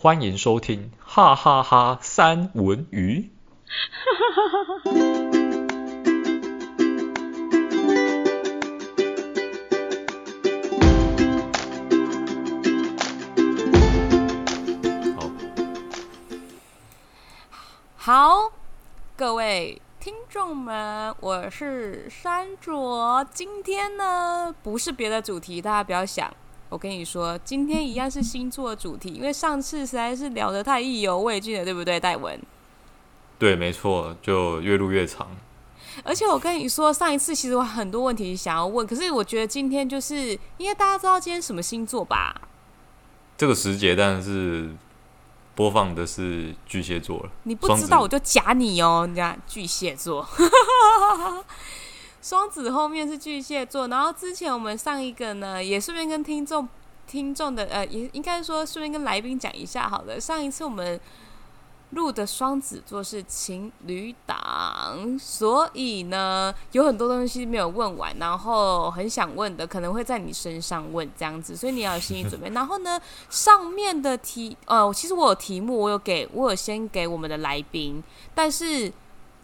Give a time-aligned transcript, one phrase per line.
[0.00, 3.32] 欢迎收听哈哈哈三文鱼。
[15.16, 15.30] 好，
[17.96, 18.52] 好，
[19.16, 23.26] 各位听众们，我是山卓。
[23.32, 26.32] 今天呢，不是别的主题，大家不要想。
[26.68, 32.38] 我跟你说，今天一样是星座主题，因为上次实在是聊得太意犹未尽了，对不对，戴文？
[33.38, 35.28] 对，没错，就越录越长。
[36.04, 42.40] 而且我跟你说，上一次其实我很多问题想要问，可是我觉得今天就是因为大家知道今天什么星座吧？
[43.36, 44.70] 这个时节，但是
[45.54, 47.30] 播放的是巨蟹座了。
[47.44, 50.28] 你不知道，我就夹你哦，你看巨蟹座。
[52.20, 56.68] 双子后面是巨蟹座，然后之前我们上一个呢，也顺便跟听众、
[57.06, 60.20] 听众的呃，也应该说顺便跟来宾讲一下好了。
[60.20, 61.00] 上一次我们
[61.90, 72.50] 录的双子座是情侣档，所以呢有很多东西没有问完，然后很想问的可能会在你身上问这样子，所以你要有心理准备。
[72.50, 78.02] 然后呢，上面的题呃，其实我有题目，我有给我有先给我们的来宾，
[78.34, 78.92] 但是。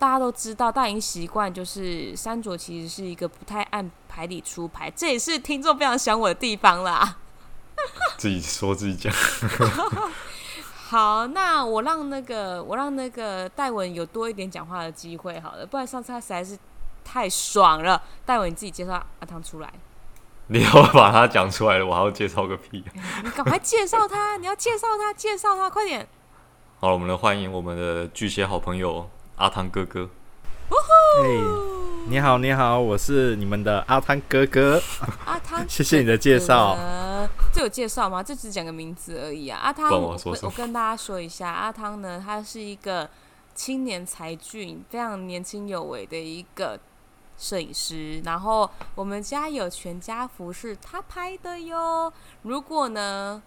[0.05, 7.17] 大家都知道，大家已经习惯，就是山卓其实是一个不太按牌理出牌，这也是听众非常想我的地方啦。
[8.19, 9.11] 自己说自己讲。
[10.89, 16.59] 好，那我让那个我让那个戴文有多一点讲话的机会好了，不然上次他实在是
[17.03, 18.03] 太爽了。
[18.27, 19.73] 戴文，你自己介绍阿汤出来。
[20.49, 22.85] 你要把他讲出来了，我还要介绍个屁！
[23.25, 26.07] 你赶快介绍他，你要介绍他，介绍他，快点。
[26.79, 29.09] 好了，我们来欢迎我们的巨蟹好朋友。
[29.37, 30.09] 阿汤哥哥，
[30.71, 31.29] 哎，
[32.07, 34.81] 你好，你好，我是你们的阿汤哥哥。
[35.25, 36.77] 阿汤，谢谢你的介绍。
[37.53, 38.23] 这有介绍吗？
[38.23, 39.59] 这只讲个名字而已啊。
[39.59, 43.11] 阿汤，我我，我跟大家说一下，阿汤呢，他是一个
[43.57, 46.79] 青年才俊、非常年轻有为的一个
[47.37, 48.21] 摄影师。
[48.21, 52.13] 然后我们家有全家福是他拍的哟。
[52.43, 53.43] 如果呢，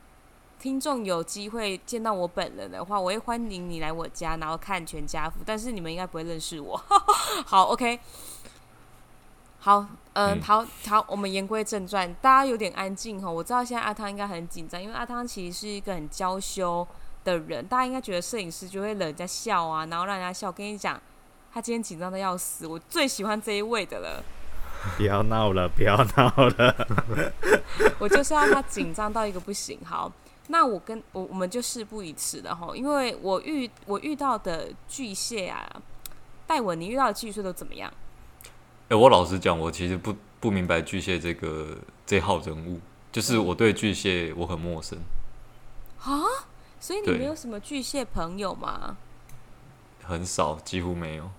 [0.59, 5.37] 听众有机会见到我本人的话，我会欢迎你来我家，然后看全家福。
[5.45, 6.75] 但是你们应该不会认识我。
[7.45, 7.99] 好，OK，
[9.59, 13.29] 好，呃、嗯，好好，我们言归正传，大家有点安静哈。
[13.29, 16.85] 我知道现在阿汤应该很紧张，因为阿汤其实是一个很娇羞
[17.23, 20.47] 的人，大家应该觉得摄影师就会惹人家笑啊，然后让人家笑。
[20.47, 20.99] 我跟你讲，
[21.53, 24.23] 他今天紧张的要死，我最喜欢这一位的了。
[24.97, 26.75] 不要闹了，不要闹了，
[27.99, 29.79] 我就是要他紧张到一个不行。
[29.85, 30.11] 好。
[30.47, 35.69] 那我跟我我们就事不宜迟了哈，因为我遇我遇到的巨蟹啊，
[36.45, 37.91] 戴文，你遇到的巨蟹都怎么样？
[38.43, 42.79] 哎、欸，我老实讲，我其实不不明白巨蟹这个这号人物，
[43.11, 44.97] 就是我对巨蟹我很陌生。
[45.99, 46.23] 啊？
[46.79, 48.95] 所以你没有什么巨蟹朋友吗？
[50.03, 51.29] 很少，几乎没有。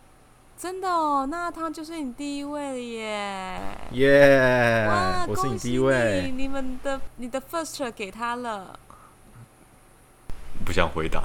[0.58, 3.78] 真的哦，那他就是你第一位了耶！
[3.92, 4.86] 耶、
[5.28, 6.25] 我是你第一位。
[6.26, 8.78] 你，你们的你的 first 给他了。
[10.64, 11.22] 不想回答，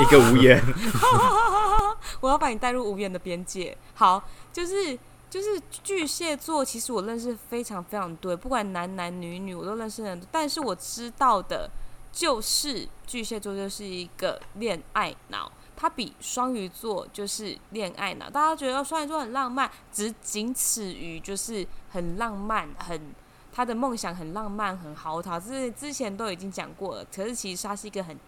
[0.00, 0.62] 一个无言。
[2.20, 3.76] 我要把你带入无言的边界。
[3.94, 4.22] 好，
[4.52, 4.98] 就是
[5.30, 10.26] 就是巨蟹座，其实我认识非常非常多，不管男男女女，我都认识很多。
[10.32, 11.70] 但是我知道的，
[12.10, 18.28] 就是巨蟹座就是一个恋爱脑，它比双鱼座就是恋爱脑。
[18.30, 23.14] 大家觉得双鱼座很浪漫，只仅此于就是很浪漫，很
[23.52, 25.38] 他的梦想很浪漫，很豪涛。
[25.38, 27.04] 这是之前都已经讲过了。
[27.14, 28.18] 可是其实他是一个很。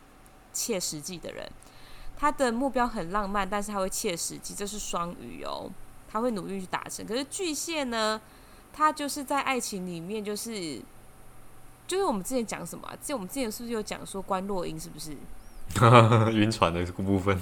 [0.52, 1.50] 切实际的人，
[2.16, 5.70] 他的目标很浪漫，但是他会切实际，这是双鱼哦，
[6.10, 7.06] 他会努力去达成。
[7.06, 8.20] 可是巨蟹呢，
[8.72, 10.80] 他就是在爱情里面，就是
[11.86, 12.96] 就是我们之前讲什么、啊？
[13.02, 14.78] 这我们之前是不是有讲说关洛英？
[14.78, 15.16] 是不是？
[16.32, 17.40] 晕船的部分。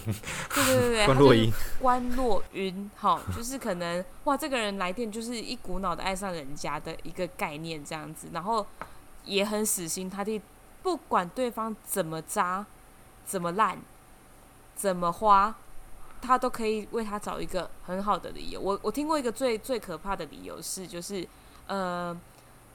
[0.54, 8.66] 对对对对，观落阴，观落晕，哈， 就是可能哇，这个人来电就是一股脑的爱上人家的一个概念这样子，然后
[9.24, 10.40] 也很死心塌地，
[10.82, 12.66] 不管对方怎么渣。
[13.28, 13.78] 怎么烂，
[14.74, 15.54] 怎么花，
[16.22, 18.58] 他都可以为他找一个很好的理由。
[18.58, 21.28] 我我听过一个最最可怕的理由是，就是
[21.66, 22.18] 呃，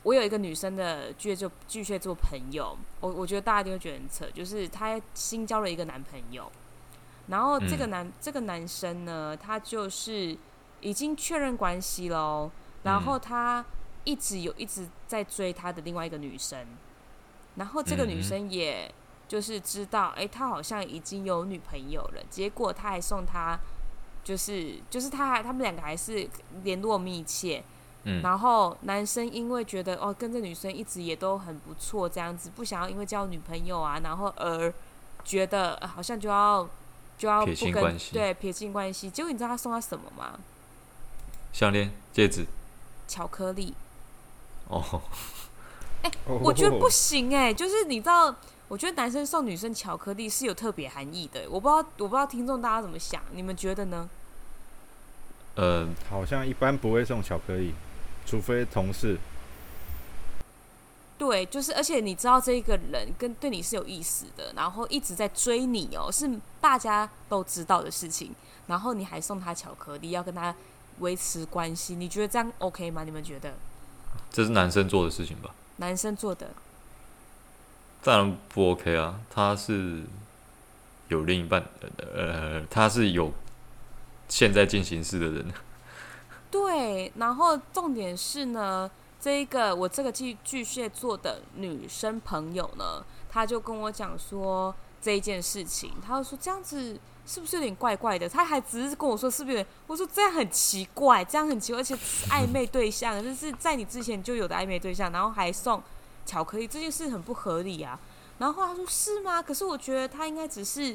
[0.04, 6.52] 我有一个女生的巨蟹座巨蟹座朋友，我我觉得大家一定会觉得很扯，就是她新交了一个男朋友，
[7.30, 10.38] 然后这个男、嗯、这个男生呢，他就是
[10.82, 12.52] 已经确认关系喽，
[12.84, 13.66] 然后他
[14.04, 16.64] 一直有一直在追他的另外一个女生，
[17.56, 18.86] 然后这个女生也。
[18.86, 18.94] 嗯
[19.28, 22.24] 就是知道，哎、欸，他好像已经有女朋友了。
[22.30, 23.60] 结果他还送他，
[24.24, 26.30] 就是就是他还他们两个还是
[26.64, 27.64] 联络密切。
[28.04, 28.22] 嗯。
[28.22, 34.74] 然后男生因为觉得哦，跟这女生一直也都很不错，这样子不想要因为交女朋友啊，然后而
[35.24, 36.68] 觉得、呃、好像就要
[37.18, 39.10] 就要撇清关系，对，撇清关系。
[39.10, 40.40] 结果你知道他送他什么吗？
[41.54, 42.46] 项链、戒指、
[43.08, 43.74] 巧克力。
[44.68, 45.02] 哦，
[46.02, 48.36] 哎、欸，我觉得不行哎、欸，就是你知道，
[48.68, 51.48] 我觉得男生送女生巧克力是有特别含义的、欸。
[51.48, 54.10] 我不知道，我不知道听众大家怎么想，你们觉得呢？
[55.56, 57.74] 呃，好像一般不会送巧克力，
[58.26, 59.20] 除非同事。
[61.16, 66.30] 对，就是，而且你知道这一个人跟对你是有意思的，然后一直在追你哦，是
[66.60, 68.34] 大家都知道的事情，
[68.68, 70.54] 然后你还送他巧克力，要跟他
[71.00, 73.04] 维持关系，你觉得这样 OK 吗？
[73.04, 73.54] 你们觉得？
[74.32, 75.54] 这是男生做的事情吧？
[75.78, 76.50] 男生做的，
[78.04, 79.20] 当然不 OK 啊！
[79.30, 80.02] 他是
[81.08, 81.64] 有另一半，
[82.14, 83.32] 呃，他是有
[84.28, 85.46] 现在进行式的人。
[86.52, 88.90] 对，然后重点是呢。
[89.22, 98.28] 这一个我这个巨巨蟹座的女生朋友呢，她就跟我讲说这一件事情，她就说这样子是不是有点怪怪的？
[98.28, 99.66] 她还只是跟我说是不是？
[99.88, 101.96] 我说这样很奇怪，这样很奇怪，而且
[102.30, 105.82] 暧昧对象就是在你之前就有的暧昧对象，然后还送
[106.26, 108.00] 巧克力，这件事很不合理啊。
[108.40, 109.42] 然后后来她说是吗？
[109.42, 110.90] 可是我觉得他应该只是，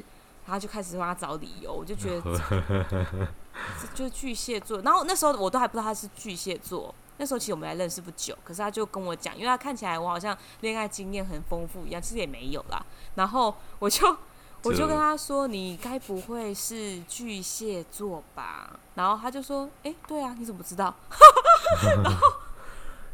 [0.45, 2.21] 然后就开始帮他找理由，我就觉得
[3.81, 4.81] 这 就是巨蟹座。
[4.81, 6.93] 然后那时候我都还不知道他是巨蟹座。
[7.17, 12.81] 那时候其实我们还认识不久，可是他就跟我讲，因为他看起来我好像恋爱经验很丰富一样，其实也没有啦。
[13.15, 14.07] 然后我就
[14.63, 20.93] 我就跟他说：“你该不会是巨蟹座吧？”然后他就说：“哎、欸，对啊，你怎么知道？”
[22.03, 22.27] 然后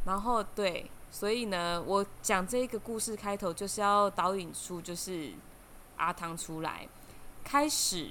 [0.05, 5.29] 然后对，所以呢，我讲这个故事开头就是要导引出就是
[5.95, 6.85] 阿汤出来
[7.41, 8.09] 开始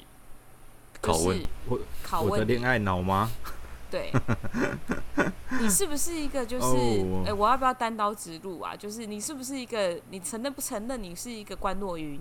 [1.02, 3.30] 拷问我拷问我的恋爱脑吗？
[3.92, 4.10] 对，
[5.60, 6.70] 你是不是一个就是，哎、
[7.02, 7.26] oh.
[7.26, 8.74] 欸，我要不要单刀直入啊？
[8.74, 12.18] 就是你是不是一个，你承认不承认你是一个关若云？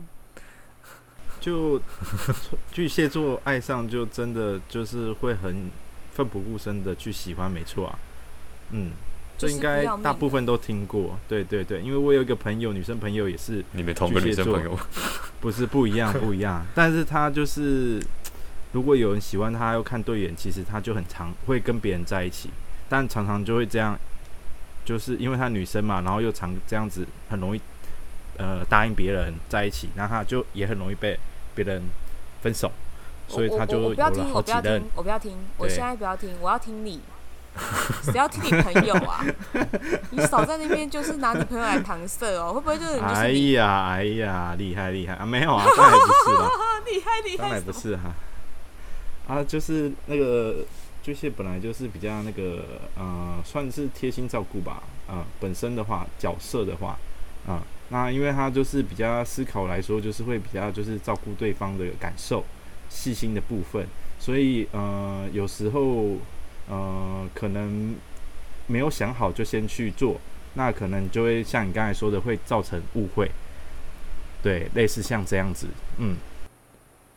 [1.40, 1.80] 就
[2.74, 5.72] 巨蟹座爱上就真的就是会很
[6.12, 7.98] 奋不顾身的去喜欢，没错啊。
[8.72, 8.92] 嗯，
[9.38, 11.18] 这应该大部分都听过。
[11.28, 14.78] 对对对，因为我有一个朋友，女生朋友也是，你们同个女生朋友？
[15.42, 18.02] 不是不一样，不一样，但是她就是。
[18.74, 22.50] 如果有人喜欢她又看对眼，其实她就很常会跟别人在一起，
[22.90, 23.96] 但常常就会这样，
[24.84, 27.62] 就是因为她女生嘛，然后又常这样子，很容易
[28.36, 31.16] 呃答应别人在一起，那她就也很容易被
[31.54, 31.84] 别人
[32.42, 32.72] 分手，
[33.28, 34.84] 所以他就有了好几任。
[34.96, 37.00] 我不要听，我现在不要听，我要听你，
[38.04, 39.24] 谁要听你朋友啊？
[40.12, 43.00] 你少在那边就是拿你朋友来搪塞哦，会不会就是？
[43.00, 45.26] 哎呀哎呀，厉害厉害啊！
[45.26, 46.50] 没有啊， 当然不是了，
[46.86, 48.14] 厉害厉害，当然不是哈。
[49.28, 50.66] 啊，就是那个
[51.02, 52.66] 巨蟹本来就是比较那个，
[52.98, 54.82] 呃，算是贴心照顾吧。
[55.06, 56.98] 啊、呃，本身的话，角色的话，
[57.46, 62.44] 啊、呃，那因为他就是比较思考来说，就是会比较就是照顾对方的感受，
[62.90, 63.86] 细心的部分，
[64.20, 66.18] 所以呃，有时候
[66.70, 67.96] 呃，可能
[68.68, 70.20] 没有想好就先去做，
[70.54, 73.32] 那可能就会像你刚才说的，会造成误会。
[74.42, 75.68] 对，类似像这样子，
[75.98, 76.18] 嗯，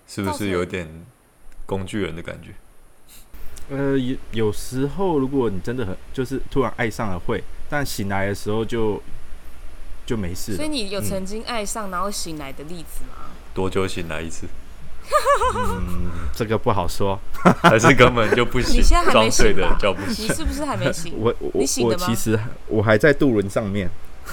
[0.07, 0.89] 是不是有点？
[1.69, 2.53] 工具人的感觉，
[3.71, 9.03] 呃，有有时候，如果你真的很就是突然爱上了会，但醒来的时候就
[10.07, 10.55] 就没事。
[10.55, 13.17] 所以你有曾经爱上然后醒来的例子吗？
[13.19, 14.47] 嗯、多久醒来一次？
[15.55, 17.19] 嗯，这个不好说，
[17.63, 18.79] 还是根本就不行。
[18.79, 19.79] 你现在还没醒吧？
[20.09, 21.15] 你是不是还没醒？
[21.17, 21.87] 我我你醒？
[21.87, 23.89] 我其实我还在渡轮上面。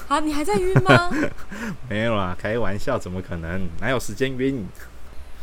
[0.08, 1.12] 啊，你还在晕吗？
[1.88, 3.68] 没有啦，开玩笑，怎么可能？
[3.80, 4.68] 哪有时间晕？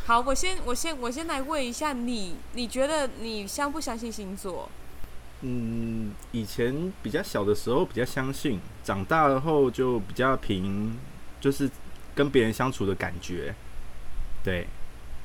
[0.06, 4.68] 好，我先我先我先来问一下你，你觉得你相不相信星座？
[5.42, 10.98] 嗯，以前比较小的时候比较相信，长大了后就比较凭
[11.40, 11.70] 就是
[12.14, 13.54] 跟别人相处的感觉。
[14.42, 14.66] 对，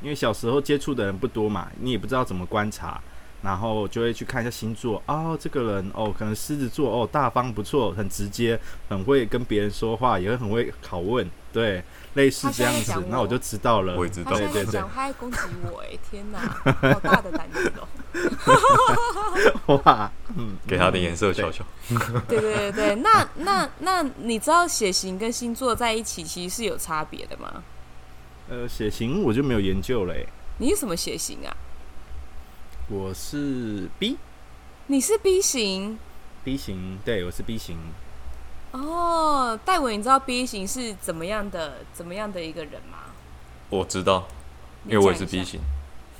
[0.01, 3.01] 因为小时候接触的人不多嘛，你也不知道怎么观察，
[3.41, 5.01] 然后就会去看一下星座。
[5.07, 8.59] 哦，这个人哦，可能狮子座哦，大方不错，很直接，
[8.89, 11.29] 很会跟别人说话，也会很会拷问。
[11.51, 11.83] 对。
[12.15, 13.97] 类似这样子，那我就知道了。
[13.97, 14.79] 我也知道，对对对。
[14.79, 15.37] 他还攻击
[15.69, 17.85] 我，哎，天哪， 好大的胆子哦！
[19.83, 21.65] 哇，嗯，给他点颜色瞧瞧。
[22.25, 27.61] 对对对对，那那那，你知道血型跟星座在一起其实是有差别的吗？
[28.47, 30.27] 呃，血型我就没有研究嘞。
[30.59, 31.57] 你是什么血型啊？
[32.87, 34.17] 我是 B。
[34.85, 35.97] 你是 B 型
[36.43, 37.75] ？B 型，对，我是 B 型。
[38.71, 42.99] 哦，戴伟，你知道 B 型是怎么样的、怎么样的一个人吗？
[43.71, 44.27] 我知道，
[44.85, 45.59] 因为我也是 B 型。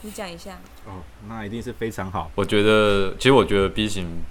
[0.01, 0.57] 你讲一下。
[0.85, 2.31] 哦，那一定是非常好。
[2.33, 4.23] 我觉得，其实我觉得 B 型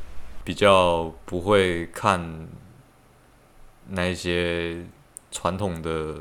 [0.43, 2.49] 比较不会看
[3.89, 4.85] 那一些
[5.31, 6.17] 传统的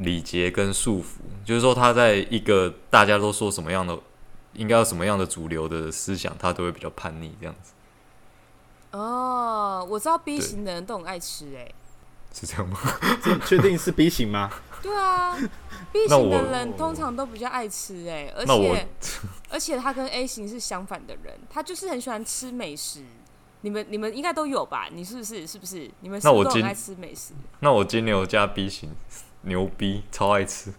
[0.00, 3.98] 礼节跟束缚，就是说他在一个大家都说什么样的，
[4.54, 7.72] 应该要什么样的主流的思想，他都会比较叛逆这样子。
[8.92, 11.74] 哦，我知道 B 型的人都很爱吃，欸，哎，
[12.34, 12.78] 是这样吗？
[13.22, 14.50] 这 确定是 B 型吗？
[14.82, 15.36] 对啊
[15.92, 18.88] ，B 型的人通常都比较爱吃，欸，哎，而且
[19.50, 23.04] 而且他跟 A 型是相反的人，他就是很喜欢吃美食。
[23.62, 24.88] 你们你们应该都有吧？
[24.90, 25.90] 你是不是是不是？
[26.00, 27.34] 你们是不是都很爱吃美食？
[27.58, 28.90] 那我金牛加 B 型，
[29.42, 30.72] 牛逼，超爱吃。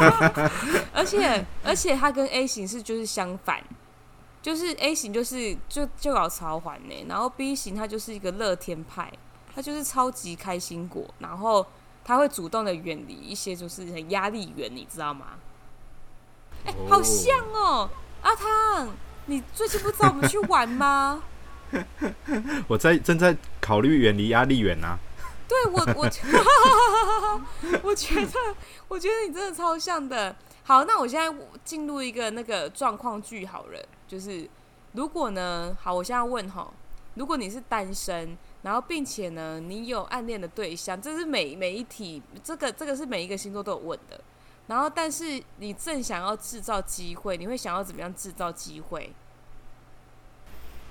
[0.92, 3.62] 而且而且他跟 A 型是就是相反，
[4.42, 9.10] 就是 A 型就是就就搞超环呢，然后 B 型他就是一个乐天派，
[9.54, 11.66] 他就是超级开心果，然后
[12.04, 15.26] 他会主动的远离一些就是很压力源，你知道吗？
[16.66, 17.88] 哎、欸，好像哦，
[18.22, 18.88] 阿汤，
[19.26, 21.22] 你最近不找我们去玩吗？
[22.66, 24.98] 我在正在考虑远离压力源啊。
[25.48, 26.04] 对我，我，
[27.82, 28.32] 我觉得，
[28.86, 30.36] 我觉得你真的超像的。
[30.62, 34.48] 好，那我现在进入一个那个状况剧好了，就是
[34.92, 36.70] 如果呢，好，我现在问哈，
[37.14, 44.20] 如果你是单身，然后并且呢，你有暗恋的对象，这是每每一题，这个这个是每一个星座都有问的。
[44.66, 49.10] 然后，但是你正想要制造机会，你会想要怎么样制造机会？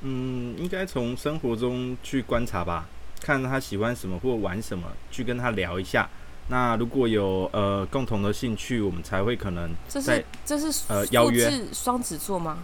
[0.02, 2.88] 嗯，应该从生活中去观察吧，
[3.22, 6.08] 看他喜欢什么或玩什么，去跟他聊一下。
[6.50, 12.60] 那如果有呃共同的兴趣，我们才会可能在这是这是呃邀约双子座吗？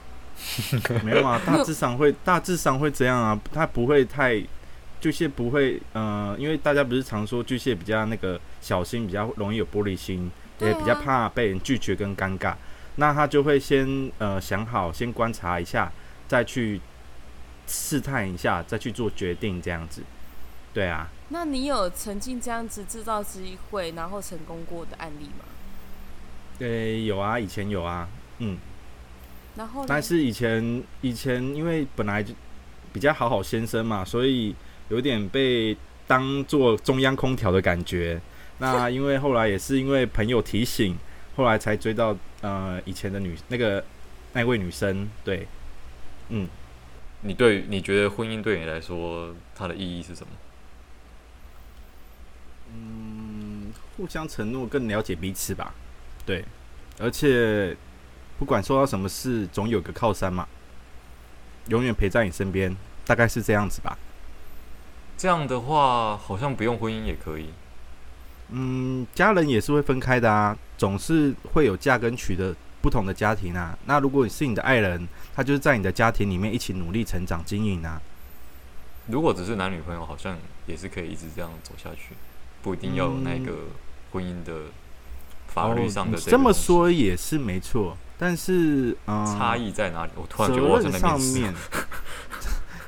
[1.03, 4.41] 没有啊， 大致上会大致上会这样啊，他不会太
[5.01, 12.55] 巨蟹不会呃，因为大家不是常说巨蟹比较那个小心，比较容易有玻璃心，也比较怕被人拒绝跟尴尬。
[12.95, 15.91] 那他就会先呃想好，先观察一下，
[16.27, 16.79] 再去。
[17.65, 20.01] 试探一下，再去做决定，这样子，
[20.73, 21.07] 对啊。
[21.29, 25.45] 那你有曾经这样子制造机会，然后成功过的案例吗？
[26.59, 28.07] 对，有啊，以前有啊，
[28.39, 28.57] 嗯。
[29.55, 32.33] 然后，但是以前以前因为本来就
[32.91, 34.55] 比较好好先生嘛，所以
[34.89, 35.77] 有点被
[36.07, 38.19] 当做中央空调的感觉。
[38.59, 40.97] 那因为后来也是因为朋友提醒，
[41.35, 43.83] 后来才追到呃以前的女那个
[44.33, 45.47] 那位女生，对，
[46.29, 46.47] 嗯。
[47.25, 50.33] 你对你觉得婚姻对你来说它的意义是什么？
[52.73, 55.73] 嗯，互相承诺，更了解彼此吧。
[56.25, 56.43] 对，
[56.99, 57.75] 而且
[58.37, 60.47] 不管说到什么事，总有个靠山嘛，
[61.67, 62.75] 永远陪在你身边，
[63.05, 63.97] 大概是这样子吧。
[65.17, 67.49] 这样的话，好像不用婚姻也可以。
[68.49, 72.55] 嗯，家人也是会分开的啊，总是会有嫁跟娶的。
[72.83, 78.01] 不同的家庭啊，那如果你是你的爱人，他就是在你的家庭里面一起努力成长经营啊。
[79.07, 82.13] 如果只是男女朋友，好像也是可以一直这样走下去，
[82.63, 83.53] 不一定要有那个
[84.11, 84.53] 婚姻的
[85.45, 90.11] 法律上的这、么说也是没错，但是、呃、差异在哪里？
[90.15, 91.53] 我突然觉得我在那边上面，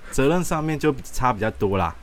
[0.10, 1.94] 责任上面就差比较多啦。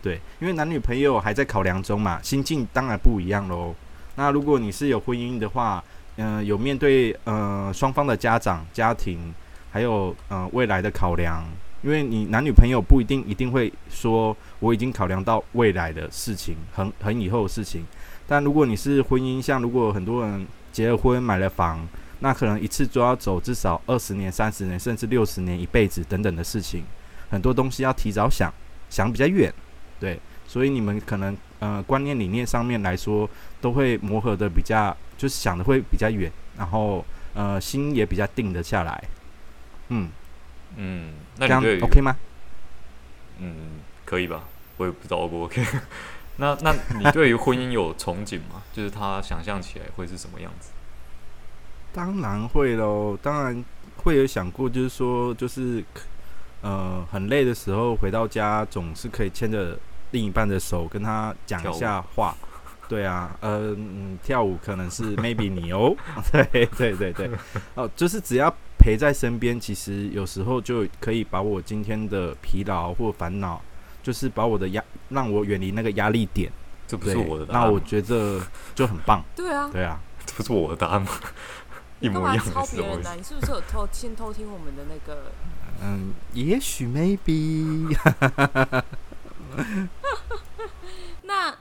[0.00, 3.74] 对，因为男女朋友还在考量中嘛，心境当然不一样喽。
[4.14, 5.82] 那如果你是有婚姻的话。
[6.20, 9.32] 嗯、呃，有面对呃双方的家长、家庭，
[9.70, 11.44] 还有呃未来的考量，
[11.88, 17.82] 因为你男女朋友不一定一定会说我已经考量到未来的事情，很很以后的事情。
[18.26, 21.88] 但如果你是婚姻，像如果很多人结了婚、买了房，
[22.20, 26.84] 那可能一次就要走至少二十年、三十年，甚至六十年、一辈子等等的事情，
[27.30, 28.52] 很多东西要提早想，
[28.90, 29.50] 想比较远，
[29.98, 33.26] 对，所以你们可能呃观念理念上面来说，
[33.62, 34.94] 都会磨合的比较。
[35.16, 37.04] 就是想的会比较远，然后
[37.34, 39.02] 呃心也比较定得下来，
[39.88, 40.08] 嗯
[40.76, 42.16] 嗯，那你对这样 OK 吗？
[43.38, 44.44] 嗯，可以吧？
[44.76, 45.64] 我也不知道 O 不 OK。
[46.36, 48.62] 那那你对于婚姻有憧憬吗？
[48.72, 50.70] 就是他想象起来会是什么样子？
[51.92, 53.64] 当然会喽，当然
[53.96, 55.82] 会有想过，就是说，就是
[56.60, 59.76] 呃很累的时候回到家，总是可以牵着
[60.12, 62.36] 另一半的手，跟他讲一下话。
[62.88, 65.94] 对啊，呃，嗯，跳舞可能是 maybe 你哦，
[66.32, 67.30] 对对对对，
[67.74, 73.60] 哦，就是只要陪在身边，其实有时候就可以把我今天的疲劳或烦恼，
[74.02, 76.50] 就是把我的压，让我远离那个压力点。
[76.86, 77.66] 这不是我的答案。
[77.66, 78.40] 那我觉得
[78.74, 79.22] 就很棒。
[79.36, 81.10] 对啊，对啊，这不是我的答案吗？
[82.00, 82.52] 一模一样的。
[82.52, 83.16] 抄别人的？
[83.16, 85.32] 你是不是有偷先偷听我们的那个？
[85.82, 87.94] 嗯，也许 maybe。
[91.22, 91.54] 那。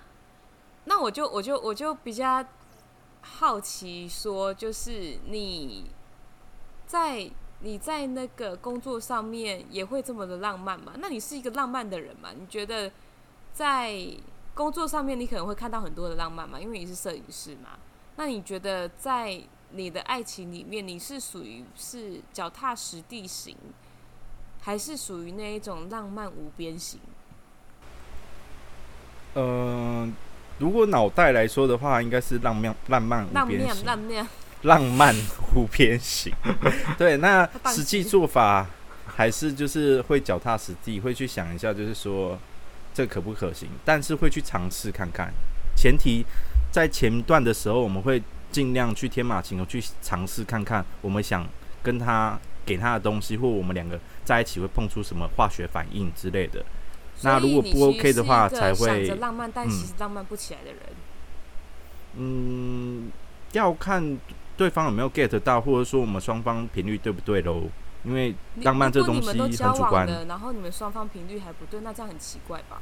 [0.90, 2.42] 那我就我就我就比较
[3.20, 5.92] 好奇，说就是你
[6.88, 7.30] 在
[7.60, 10.94] 你在那个工作上面也会这么的浪漫吗？
[10.98, 12.30] 那你是一个浪漫的人吗？
[12.34, 12.92] 你觉得
[13.54, 13.96] 在
[14.54, 17.78] 工作上面你可能会看到很多的浪漫嘛，因为你是摄影师嘛。
[18.16, 19.40] 那你觉得在
[19.72, 23.56] 你的爱情里面，你是属于是脚踏实地型，
[24.62, 27.00] 还是属于那一种浪漫无边型？
[29.36, 30.10] 嗯、呃，
[30.58, 33.86] 如果脑袋来说的话，应该是浪漫浪漫无边型。
[33.86, 34.28] 浪漫浪漫
[35.56, 36.34] 无边行。
[36.98, 38.68] 对，那实际做法
[39.06, 42.38] 还是就是会脚踏实地，会去想一下，就是说
[42.94, 45.34] 这可不可行，但是会去尝试看看。
[45.76, 46.26] 前提
[46.72, 48.22] 在前段的时候，我们会
[48.52, 51.48] 尽量去天马行空去尝试看看，我们想
[51.84, 56.66] 跟他给他的东西，或我们两个在一起会碰出什么化学反应之类的。
[57.22, 60.82] 那如果不 OK 的话，才会想着浪漫，但其实浪漫不起来的人。
[62.16, 63.12] 嗯，
[63.54, 64.18] 要看
[64.58, 67.64] 对方有没有 get 到，或者说我们双方频率对不对喽？
[68.04, 68.34] 因为
[68.64, 70.08] 浪漫这东西很主观。
[70.28, 72.82] 然后你们双方频率还不对，那这样很奇怪吧？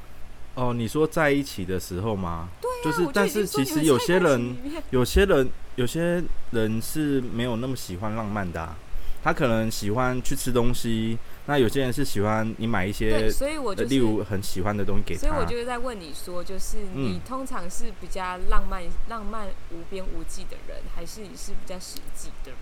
[0.56, 2.48] 哦，你说在一起的时候吗？
[2.62, 4.56] 对啊，就是，但是其实有些人，
[4.92, 8.76] 有些人，有些人是没有那么喜欢浪漫的啊。
[9.24, 15.22] 他可能喜欢去吃东西，那有些人是喜欢你买一些，所以我就例如很喜欢的东西给他。
[15.22, 22.58] 所以我就是在问你说，就是你通常是比较浪漫、浪漫无边无际的人，还是你是比较实际的人？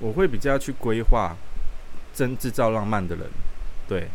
[0.00, 1.36] 我会比较去规划，
[2.12, 3.30] 真制造浪漫的人。
[3.88, 4.08] 对，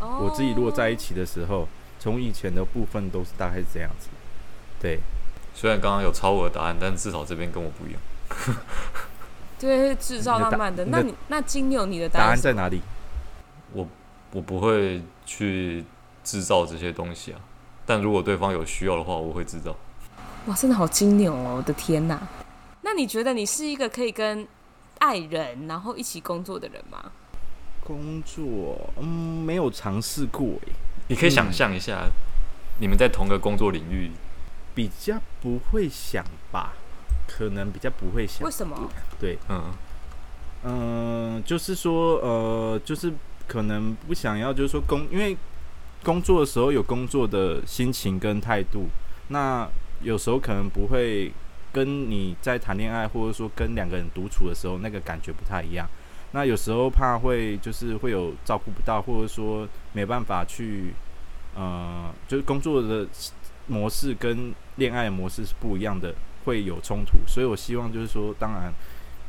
[0.00, 1.68] 我自己如果在一起的时候，
[2.00, 4.08] 从以前的部分都是大概是这样子。
[4.80, 4.98] 对，
[5.54, 8.00] 虽然刚刚有抄我的答案，但至少这边跟我不一样。
[9.64, 10.84] 对，制造浪漫的。
[10.84, 12.82] 你的那你那金牛，你的答案，答案在哪里？
[13.72, 13.88] 我
[14.32, 15.82] 我不会去
[16.22, 17.40] 制造这些东西啊，
[17.86, 19.74] 但如果对方有需要的话，我会制造。
[20.46, 21.54] 哇，真的好金牛哦！
[21.56, 22.20] 我的天哪。
[22.82, 24.46] 那你觉得你是一个可以跟
[24.98, 27.02] 爱人然后一起工作的人吗？
[27.82, 29.06] 工作，嗯，
[29.42, 30.72] 没有尝试过诶。
[31.08, 32.12] 你可以想象一下，嗯、
[32.80, 34.10] 你们在同个工作领域，
[34.74, 36.74] 比较不会想吧？
[37.36, 38.88] 可能比较不会想，为什么？
[39.18, 39.64] 对，嗯
[40.62, 43.12] 嗯、呃，就是说，呃，就是
[43.48, 45.36] 可能不想要，就是说工，因为
[46.04, 48.86] 工作的时候有工作的心情跟态度，
[49.28, 49.68] 那
[50.00, 51.32] 有时候可能不会
[51.72, 55.88] 跟你在谈恋爱，或者说跟两个人独处的时候那个感觉不太一样。
[56.30, 60.94] 那有时候怕会就是会有照顾不到，或者说没办法去，
[61.56, 63.06] 呃，就是工作的
[63.66, 66.14] 模式跟恋爱模式是不一样的。
[66.44, 68.72] 会有冲突，所以我希望就是说，当然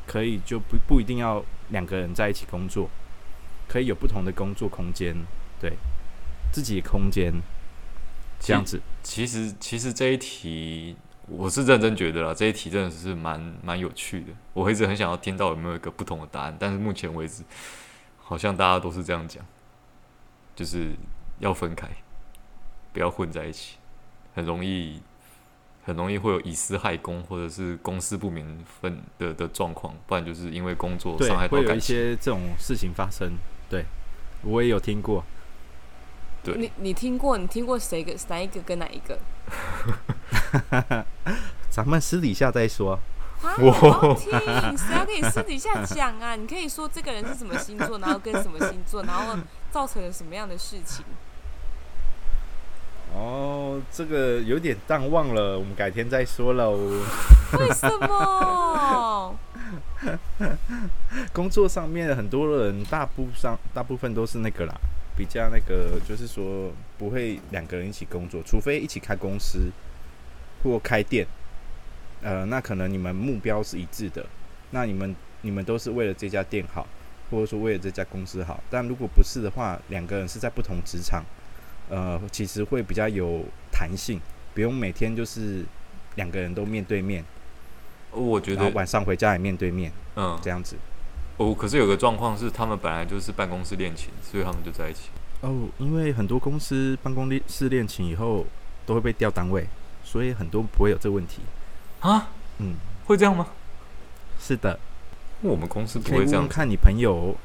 [0.06, 2.89] 可以就不不一定要两个人在一起工作，
[3.67, 5.15] 可以有不同的工作空间，
[5.60, 5.73] 对
[6.51, 7.34] 自己空间
[8.39, 8.82] 这样子。
[9.01, 10.95] 其实其实这一题
[11.28, 14.28] 我是认真觉得啦，这一题真的是蛮蛮有趣的。
[14.54, 17.43] 我一直很想要听到有没有一个不同的答案，但是目前为止
[18.17, 19.43] 好像大家都是这样讲，
[20.56, 20.91] 就是
[21.39, 21.88] 要分开，
[22.93, 23.78] 不要混在一起，
[24.36, 25.01] 很容易。
[25.86, 31.67] 很容易会有以私害公，或者是公私不明分的的状况，不然就是因为工作伤害到感情。
[31.67, 33.34] 会有一些这种事情发生。
[33.69, 33.86] 对，
[34.41, 35.24] 我也有听过。
[36.43, 37.38] 对，你你听过？
[37.38, 39.19] 你听过谁跟哪一个跟哪一个？
[41.69, 43.00] 咱们私底下再说。
[43.60, 44.32] 我听，
[44.78, 46.36] 谁要跟你私底下讲啊？
[46.36, 49.38] 你可以说这个人是什么星座，然后跟什么星座，然后
[49.71, 51.06] 造成了什么样的事情。
[53.15, 56.75] 哦，这个有点淡忘了，我们改天再说喽。
[57.58, 59.34] 为什么？
[61.32, 64.75] 工作上面很多人，大部上大部分都是那个啦，
[65.15, 69.71] 比较那个，就是说不会两个人一起工作，除非一起开公司
[70.62, 71.25] 或开店。
[72.21, 74.25] 呃，那可能你们目标是一致的，
[74.71, 76.86] 那你们你们都是为了这家店好，
[77.32, 78.62] 或者说为了这家公司好。
[78.69, 81.23] 但如果不是的话，两个人是在不同职场。
[81.89, 84.19] 呃，其实会比较有弹性，
[84.54, 85.65] 不用每天就是
[86.15, 87.24] 两个人都面对面。
[88.12, 90.78] 我觉得晚上回家也面对面，嗯，这样子。
[91.38, 95.10] 哦，可是有个状况是，他们本来就是办公室恋情，所以他们就在一起。
[95.41, 98.45] 哦，因为很多公司办公室恋情以后
[98.86, 99.67] 都会被调单位，
[100.04, 101.41] 所以很多不会有这个问题。
[102.00, 102.30] 啊？
[102.60, 103.48] 嗯，会这样吗？
[104.39, 104.80] 是的，
[105.41, 106.48] 我们公司不会这样。
[106.48, 107.36] 看你朋友，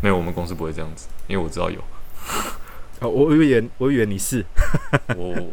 [0.00, 1.82] 没有，我们公司不会这样子，因为我知道有。
[3.00, 4.44] 哦，我以为我以为你是，
[5.16, 5.50] 我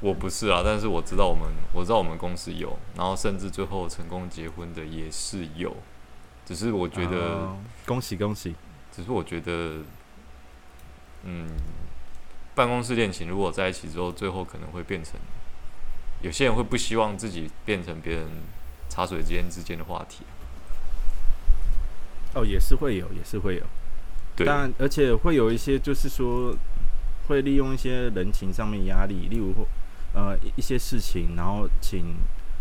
[0.00, 5.74] 我不是啊，但是我知道我们我知道我们公司有，然后甚至最后成功结婚的也是有，
[6.44, 7.56] 只是我觉得、哦、
[7.86, 8.54] 恭喜恭喜，
[8.92, 9.78] 只是我觉得，
[11.22, 11.48] 嗯，
[12.54, 15.14] 办公室恋情如果在一起之后，最后可能会变成
[16.20, 18.26] 有些人会不希望自己变成别人
[18.90, 20.24] 茶水间之间的话题。
[22.34, 23.62] 哦，也是会有，也是会有。
[24.36, 26.54] 对，但而且会有一些，就是说，
[27.28, 29.52] 会利用一些人情上面压力，例如
[30.14, 32.16] 呃一些事情，然后请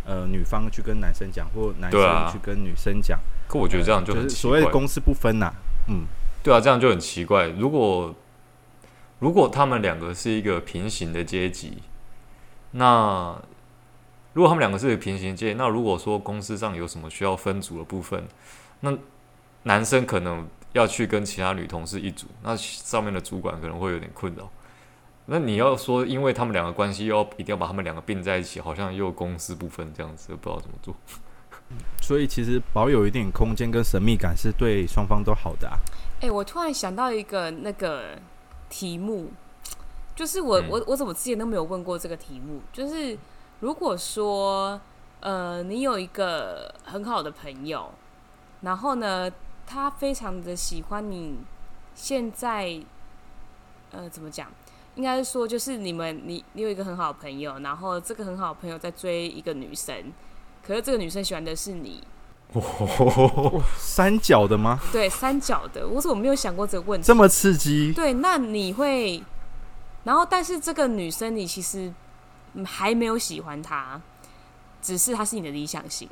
[0.06, 3.20] 呃女方去跟男生讲，或男生去跟女生讲。
[3.48, 5.54] 可我觉得这样就很奇怪，所谓的公私不分呐。
[5.90, 6.06] 嗯，
[6.44, 7.50] 对啊，这样就很奇怪。
[7.50, 8.16] 如果
[9.20, 11.78] 如果他们两个是一个平行的阶级，
[12.72, 13.36] 那
[14.34, 18.26] 如果他们两个是一个平行阶级，那如果说公司上有什么需要分组的部分，
[18.82, 18.98] 那
[19.64, 24.50] 男生可能要去跟其他女同事一组，那上面的主管可能会有点困扰。
[25.28, 30.94] 那你要说，因为他们两个关系，要一定要把他们两个并在一起，好像又公私不分这样子，不知道怎么做。
[32.04, 35.78] 所以其实保有一点空间跟神秘感是对双方都好的啊。
[36.20, 38.20] 哎、欸，我突然想到一个那个。
[38.70, 39.30] 题目
[40.16, 42.60] 就是我、嗯、我我怎么之前都没有问过这个题目？
[42.72, 43.16] 就是
[43.60, 44.82] 如果说
[45.20, 47.92] 呃你有一个很好的朋友，
[48.62, 49.32] 然后呢
[49.66, 51.38] 他非常的喜欢你，
[51.96, 52.80] 现在
[53.92, 54.48] 呃怎么讲？
[54.96, 60.14] 应该是说就是你们你你有一个很好的朋友，然后这个很好的朋友在追一个女生，
[60.66, 62.04] 可是这个女生喜欢的是你。
[62.54, 64.80] 哦， 三角的吗？
[64.92, 65.88] 对，三角的。
[65.88, 67.08] 我怎么没有想过这个问题？
[67.08, 67.92] 这么刺激？
[67.94, 69.24] 对，那你会，
[70.04, 71.92] 然后但是这个女生你其实
[72.64, 74.00] 还没有喜欢她，
[74.84, 76.08] 只是她是你的理想型。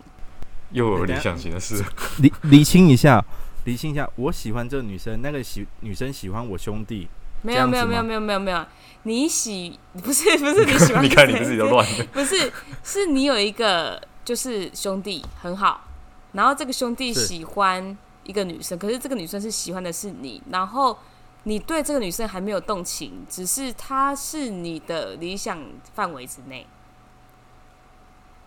[0.71, 1.84] 又有理想型的事？
[2.19, 3.23] 理理清一下，
[3.65, 4.10] 理清一下。
[4.15, 7.07] 我喜欢这个女生，那个喜女生喜欢我兄弟。
[7.43, 8.65] 没有没有没有没有没有没有，
[9.03, 11.03] 你喜不是不是 你喜欢？
[11.03, 12.05] 你看你自己都乱了。
[12.13, 12.51] 不是，
[12.84, 15.88] 是你有一个就是兄弟很好。
[16.34, 20.97] 然后这个兄弟喜欢一个女生，可是这个女生是喜欢的是你，然后
[21.43, 25.60] 你对这个女生还没有动情，只是她是你的理想
[25.95, 26.67] 范围之内，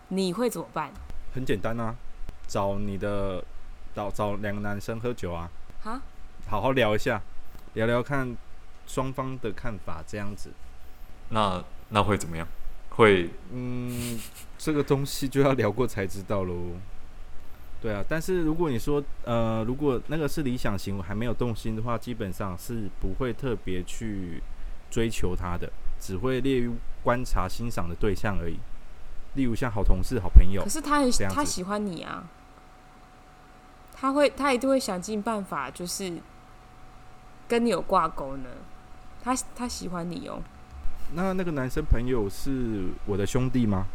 [0.07, 0.91] 你会怎么办？
[1.33, 1.93] 很简单啊，
[2.47, 3.43] 找你的
[3.93, 5.49] 找找两个男生喝酒啊，
[5.81, 6.01] 哈，
[6.47, 7.21] 好好聊一下，
[7.73, 8.35] 聊聊看
[8.87, 10.51] 双方的看法，这样子，
[11.29, 12.47] 那那会怎么样？
[12.91, 14.19] 会，嗯，
[14.57, 16.53] 这个东西就要聊过才知道喽。
[17.81, 24.41] 对啊，但是如果你说，呃，如果那个是理想型，我还没有动心的话，基本上是不会特别去
[24.89, 26.71] 追求他的，只会列于
[27.03, 28.57] 观察欣赏的对象而已。
[29.35, 30.63] 例如像好同事、好朋友。
[30.63, 32.27] 可是他很他喜欢你啊，
[33.93, 36.17] 他会他一定会想尽办法，就是
[37.47, 38.49] 跟你有挂钩呢。
[39.23, 40.41] 他他喜欢你哦。
[41.13, 43.85] 那那个男生朋友是我的兄弟吗？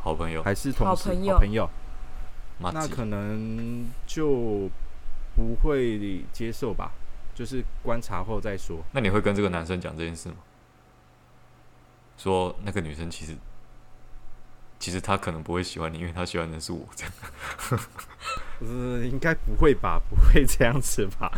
[0.00, 1.08] 好朋友还是同事？
[1.08, 1.32] 好朋友。
[1.34, 1.70] 好朋友
[2.60, 4.68] 那可能就
[5.36, 6.90] 不会接受吧，
[7.34, 8.78] 就是观察后再说。
[8.92, 10.36] 那你会跟这个男生讲这件事吗？
[12.16, 13.36] 说那个女生其实，
[14.78, 17.12] 其实他可能不会喜欢你，因为他喜欢的是我这样。
[18.60, 21.30] 呃，应该不会吧，不会这样子吧？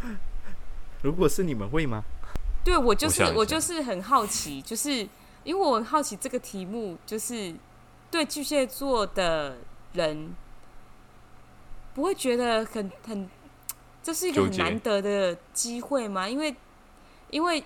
[1.02, 2.04] 如果是你们会吗？
[2.64, 4.90] 对，我就是我，我就是很好奇，就是
[5.44, 7.54] 因为我很好奇这个题目，就是
[8.10, 9.56] 对巨蟹座的。
[9.92, 10.34] 人
[11.94, 13.26] 不会觉得很很，
[14.02, 16.28] 这是一个很难得的机会吗？
[16.28, 16.54] 因为，
[17.30, 17.64] 因为，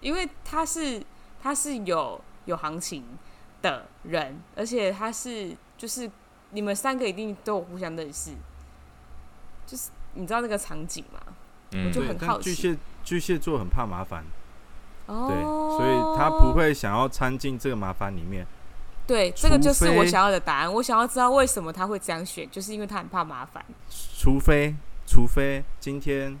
[0.00, 1.00] 因为他是
[1.40, 3.04] 他是有有行情
[3.60, 6.10] 的人，而且他是就是
[6.50, 8.30] 你们三个一定都有互相认识，
[9.66, 11.20] 就是你知道那个场景吗？
[11.72, 12.54] 嗯，我就很好奇。
[12.54, 14.24] 巨蟹巨蟹座很怕麻烦，
[15.06, 15.42] 哦，对，
[15.76, 18.46] 所以他不会想要掺进这个麻烦里面。
[19.06, 20.72] 对，这个就是我想要的答案。
[20.72, 23.64] 我想要知道为什么他会这样选，就是因为他很怕麻烦。
[24.16, 24.74] 除非，
[25.06, 26.38] 除非今天，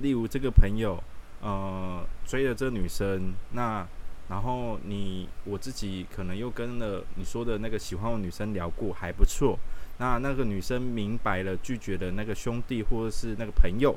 [0.00, 1.00] 例如这个朋友，
[1.40, 3.86] 呃，追了这个女生，那
[4.30, 9.58] 然后你我自己可能又跟了你说的那个喜欢的女生聊过，还不错。
[9.98, 13.94] 那那个女生明白了拒绝的那个兄弟或者是那个朋友，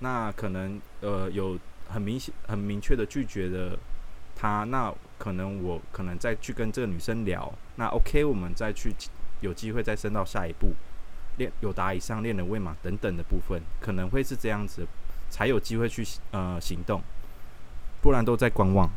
[0.00, 1.56] 那可能呃有
[1.88, 3.78] 很明显、很明确的拒绝的
[4.34, 4.92] 他，那。
[5.18, 8.94] 可能我可能再去跟这个女生聊，那 OK，我们再去
[9.40, 10.74] 有机会再升到下一步，
[11.38, 14.86] 恋有达以上恋人未满等等的部分，可能会是这样子，
[15.30, 17.00] 才有机会去呃行动，
[18.02, 18.90] 不然都在观望，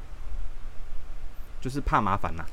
[1.62, 2.48] 就是怕麻烦呐、啊。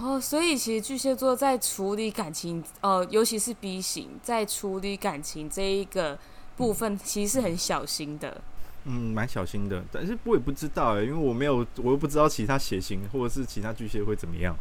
[0.00, 6.18] 哦，所以其实巨蟹座在处理感情，呃，尤其是 B 型，在处理感情这一个
[6.56, 8.40] 部分，其实是很小心的。
[8.84, 14.56] 嗯，蛮小心的，但是我也不知道哎，因为我没有，我又不知道其他血型或者是其他巨蟹会怎么样，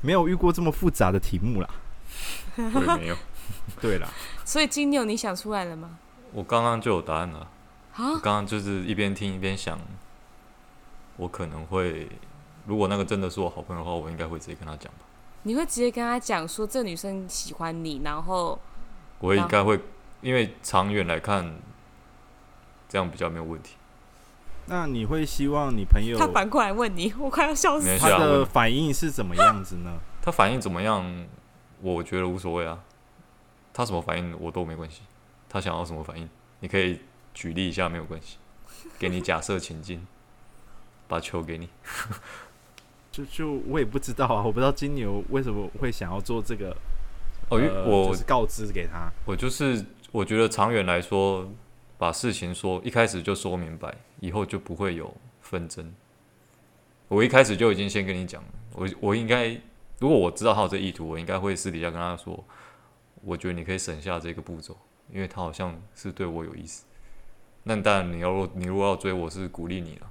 [0.00, 1.68] 没有遇过这么复杂的题目啦。
[2.56, 3.16] 我也没有。
[3.80, 4.08] 对啦，
[4.44, 5.98] 所以金牛你想出来了吗？
[6.32, 7.40] 我刚刚就有答案了。
[7.94, 8.12] 啊？
[8.22, 9.78] 刚刚就是一边听一边想，
[11.16, 12.08] 我可能会，
[12.68, 15.00] 如果那个真的是我好朋友的话，我应该会直接跟他讲吧。
[15.42, 18.56] 你会直接跟他讲说，这女生喜欢你，然后
[19.18, 19.80] 我应该会，
[20.20, 21.58] 因为长远来看。
[22.90, 23.74] 这样比较没有问题。
[24.64, 27.98] 那你会希望你朋友他反过来问你，我快要笑死了。
[27.98, 29.98] 他的反应是怎么样子呢？
[30.24, 31.26] 他反应怎么样？
[31.82, 32.78] 我觉得无所谓啊。
[33.74, 35.02] 他什么反应我都没关系。
[35.50, 36.26] 他想要什么反应，
[36.60, 36.98] 你可以
[37.34, 38.38] 举例一下，没有关系。
[38.98, 40.06] 给你假设情境，
[41.06, 41.68] 把球给你。
[43.24, 46.70] 就就我也不知道啊，我不知道金牛为什么会想要做这个。
[47.50, 49.10] 哦，呃、我就是告知给他。
[49.24, 51.48] 我就是我觉得长远来说。
[52.00, 55.92] 把事情说一开始就说明白，以后就不会有纷争。
[57.08, 58.40] 我一开始就已经先跟你讲，
[58.72, 59.48] 我我应该
[59.98, 62.44] 如果我知道他有这意图，我应该会私底下跟他说，
[63.24, 64.76] 我觉得你可以省下这个步骤，
[65.12, 66.84] 因为他好像是对我有意思。
[67.64, 70.08] 那当然你要你如果要追，我是鼓励你了，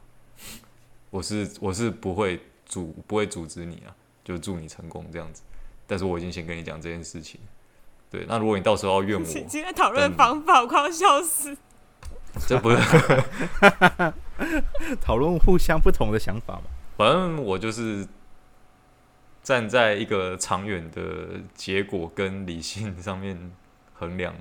[1.09, 3.89] 我是我是不会阻不会阻止你啊，
[4.23, 5.41] 就祝你成功这样子。
[5.87, 7.39] 但是我已经先跟你讲这件事情，
[8.11, 8.25] 对。
[8.27, 11.57] 那如果你到时候要怨我， 今天讨论方法，我快要笑死。
[12.45, 12.77] 这不是
[15.01, 16.63] 讨论互相不同的想法嘛？
[16.97, 18.07] 反正我就是
[19.41, 23.51] 站在一个长远的结果跟理性上面
[23.93, 24.35] 衡量。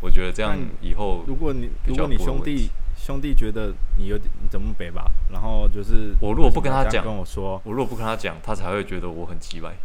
[0.00, 9.76] 我觉得这样以后，如果你如果你兄弟兄弟觉得你有点你怎么北吧，然后就是我如果不跟他讲，跟我说，我如果不跟他讲，他才会觉得我很鸡掰。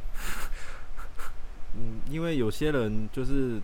[1.76, 3.62] 嗯，因为有些人就是。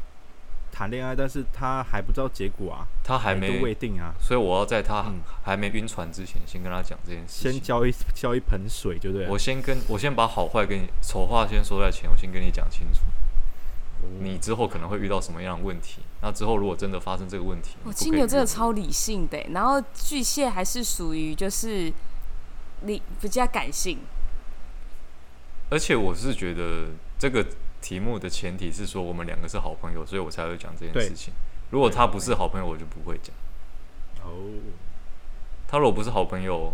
[0.70, 5.12] 谈恋爱，但是他还不知道结果啊，他还没未定啊，所以我要在他
[5.44, 7.52] 还没晕船之前，先跟他讲这件事。
[7.52, 9.32] 先浇一浇一盆水，就对了。
[9.32, 13.00] 我先跟我先把好坏跟你丑话先说在前，我先跟你讲清楚。
[14.22, 16.02] 你之后可能会遇到什么样的问题？
[16.22, 21.92] 那之后如果真的发生这个问题，我金牛真的超理性的，然后巨蟹还是属于就是
[22.82, 24.00] 你比较感性。
[25.70, 26.88] 而且我是觉得
[27.20, 27.46] 这个。
[27.80, 31.32] 题目的前提是说我们两个是好朋友，所以我才会讲这件事情。
[31.70, 33.34] 如果他不是好朋友，我就不会讲。
[34.26, 34.34] 哦，
[35.68, 36.74] 他如果不是好朋友，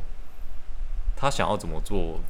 [1.15, 2.21] 他想要怎么做，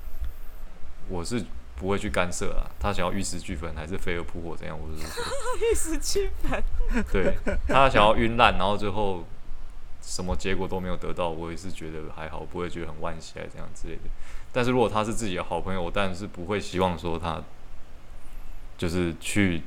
[1.08, 2.70] 我是不会去干涉啊。
[2.80, 5.24] 他想要玉石俱焚还是飞蛾扑火怎样，我是 说
[5.60, 6.64] 玉石俱焚。
[7.12, 9.26] 对，他想要晕烂，然后最后
[10.02, 14.02] 什么结果都没有得到，我也是觉得还好，不会觉得很惋惜啊这样之类的。
[14.52, 17.42] 但是如果他是自己的好朋友，我当然是不会希望说他。
[18.76, 19.62] 就是去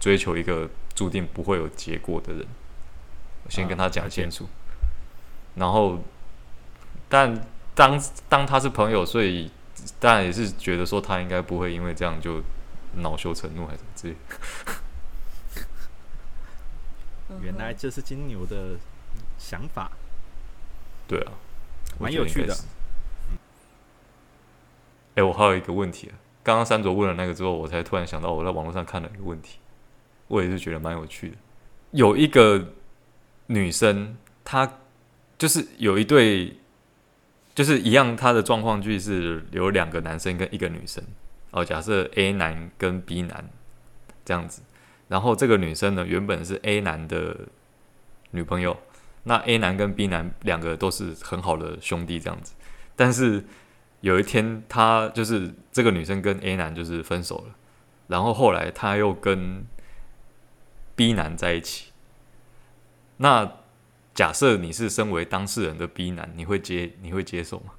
[0.00, 2.44] 追求一个注定不会有结果的人，
[3.44, 4.46] 我先跟他讲清楚。
[5.54, 6.00] 然后，
[7.08, 9.50] 但当当他是朋友，所以
[9.98, 12.42] 当然也是觉得说他应该不会因为这样就
[12.96, 14.18] 恼羞成怒还是什么之类的。
[17.42, 18.76] 原来这是金牛的
[19.38, 19.90] 想法。
[21.08, 21.32] 对啊，
[21.98, 22.56] 蛮有趣的。
[25.16, 26.14] 哎，我还有一个问题啊。
[26.42, 29.58] 刚刚三卓问了那个之后，我才突然想到，我在网络上看了一个问题，
[30.28, 31.36] 我也是觉得蛮有趣的。
[31.92, 32.72] 有一个
[33.46, 34.78] 女生，她
[35.38, 36.56] 就是有一对，
[37.54, 41.02] 就是一样，他的状况就是有两个男生跟一个女生。
[41.50, 43.48] 哦，假设 A 男跟 B 男
[44.24, 44.62] 这样子，
[45.08, 47.36] 然后这个女生呢，原本是 A 男的
[48.32, 48.76] 女朋友，
[49.22, 52.54] 那 A 男跟 B 男两个都是很好的兄弟这样子，
[52.96, 53.44] 但是。
[54.00, 57.54] 有一天，他就是这个女生跟 A 男就是分手了，
[58.06, 59.64] 然后后来他又跟
[60.94, 61.90] B 男在一起。
[63.16, 63.50] 那
[64.14, 67.72] 假设你是身为当事人的 B 男，你会接你会接受吗？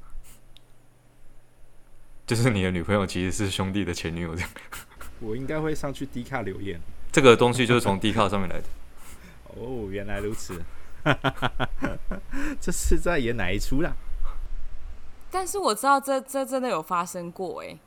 [2.27, 4.49] 就是你的女朋友其实是兄弟的前女友这样。
[5.21, 6.79] 我应该会上去 D 卡留言。
[7.11, 8.65] 这个东西就是从 D 卡上面来的。
[9.55, 10.61] 哦，原来如此。
[12.59, 13.95] 这是在演哪一出啦？
[15.31, 17.77] 但是我知道这这真的有发生过哎，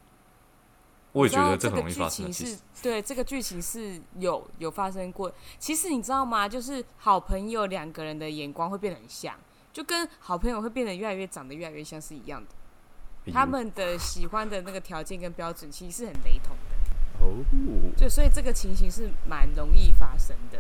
[1.13, 5.33] 我也觉得这个剧情是对这个剧情是有有发生过。
[5.59, 6.49] 其实你知道吗？
[6.49, 9.35] 就是好朋友两个人的眼光会变得很像，
[9.73, 13.33] 就跟好朋友会变得越来越长得越来越像是一样的。
[13.33, 17.45] 他们的喜欢的那个条件跟标准其实是很雷同的哦。
[17.97, 20.59] 就所以这个情形是蛮容易发生的。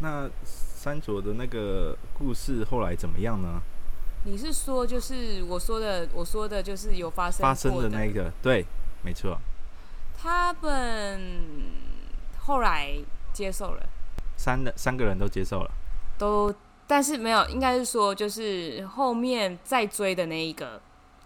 [0.00, 3.62] 那三卓的那个故事后来怎么样呢？
[4.24, 8.66] 你是说，就是我说的，我说的就是有发生，发生的那个，对，
[9.02, 9.38] 没错。
[10.26, 11.20] 他们
[12.36, 12.92] 后来
[13.32, 13.86] 接受了，
[14.36, 15.70] 三的三个人都接受了，
[16.18, 16.52] 都，
[16.84, 20.80] 但是没有，应该是说，就是后面再追的那一个，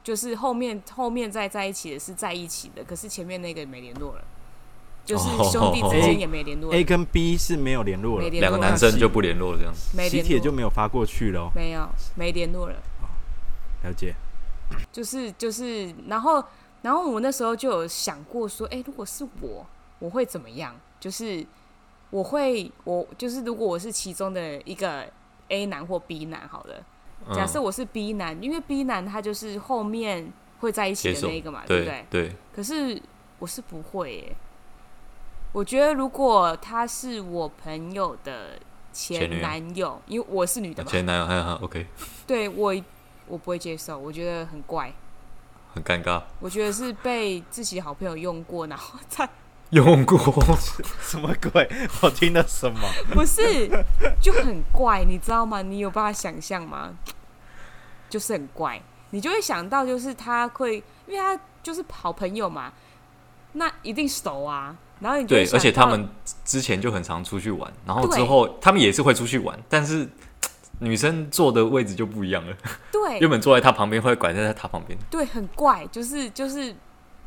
[0.04, 4.22] 就是后面后面再在一起的是在一起的，可是前面那个没联络了。
[5.02, 9.72] 就是兄弟之间也没联络，A 跟 B 是没有联络了，两个男生就不联络了，这样。
[9.74, 12.76] 子，喜帖就没有发过去了，没有，没联络了。
[13.82, 14.14] 了解，
[14.92, 16.44] 就是就是，然后
[16.82, 19.66] 然后我那时候就有想过说，哎，如果是我，
[19.98, 20.74] 我会怎么样？
[20.98, 21.44] 就是
[22.10, 25.06] 我会，我就是如果我是其中的一个
[25.48, 26.84] A 男或 B 男，好了，
[27.34, 32.06] 假设我是 B 男，嗯、因为 B 男他就是后面会在一起的那一个嘛，对不对？
[32.10, 32.36] 对。
[32.54, 33.00] 可是
[33.38, 34.36] 我是不会耶。
[35.52, 38.58] 我觉得如果他是我朋友的
[38.92, 41.86] 前男友，因为我是女的嘛，前男友还好 OK。
[42.26, 42.74] 对我，
[43.26, 44.92] 我不会接受，我觉得很怪，
[45.82, 46.22] 很尴尬。
[46.38, 49.28] 我觉得是被自己好朋友用过，然后再
[49.70, 50.18] 用过
[51.00, 51.68] 什么鬼？
[52.02, 52.80] 我听的什么？
[53.12, 53.68] 不是，
[54.20, 55.62] 就很怪，你知道吗？
[55.62, 56.90] 你有办法想象吗？
[58.08, 62.72] 就是很怪，你就会想到，就是他会，因为他就是好朋友嘛，
[63.52, 64.76] 那一定熟啊。
[64.98, 66.08] 然后你对，而且他们
[66.44, 70.06] 之前就很常出去玩，然后之后他们也是会出去玩，但是
[70.80, 72.56] 女生坐的位置就不一样了。
[72.90, 74.98] 对， 原本坐在他旁边，会拐在他旁边。
[75.10, 76.74] 对，很怪，就是就是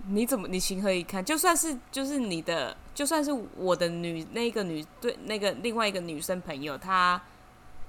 [0.08, 1.24] 你怎么你情何以堪？
[1.24, 7.22] 就算是就是你的，就算是我的女那个女对那个另外一个女生朋友，她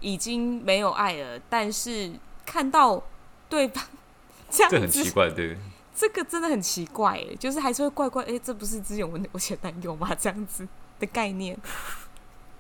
[0.01, 2.13] 已经没有爱了，但是
[2.47, 3.03] 看到
[3.49, 3.85] 对方
[4.51, 5.57] 这样子，这很奇怪，对。
[5.97, 10.13] 这个真的很奇怪，哎，就是还是会怪怪，哎，这不是之前我我前男友吗？
[10.19, 10.67] 这样子
[10.99, 11.57] 的概念，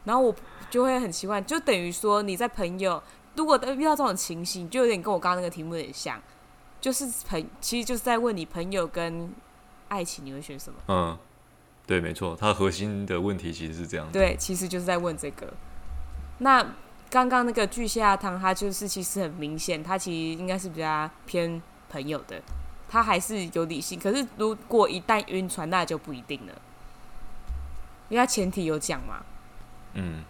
[0.05, 0.35] 然后我
[0.71, 3.03] 就会很奇怪，就等于说你在朋友，
[3.37, 6.21] 如果遇到这种情形，就有点跟我刚刚那个题目有点像，
[6.81, 9.33] 就是朋，其实就是在问你朋友跟
[9.88, 10.79] 爱情，你会选什么？
[10.88, 11.19] 嗯，
[11.87, 14.07] 对，没错，它核心的问题其实是这样。
[14.12, 15.53] 对，其实就是在问这个。
[16.38, 16.64] 那
[17.09, 22.40] 刚刚那个巨蟹阿汤，他就是其实很明显，他其实应该是比较偏朋友的。
[22.88, 26.53] 他还是有理性，可是如果一旦晕船，那就不一定了，
[28.09, 29.25] 因为他前提有讲嘛。
[29.95, 30.23] 嗯，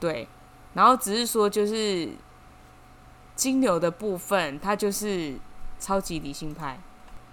[0.00, 0.26] 对，
[0.74, 2.08] 然后只是说就是
[3.34, 5.36] 金牛的部分，他就是
[5.78, 6.80] 超级理性派。